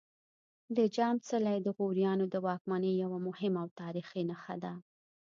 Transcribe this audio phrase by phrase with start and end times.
[0.77, 4.73] د جام څلی د غوریانو د واکمنۍ یوه مهمه او تاریخي نښه ده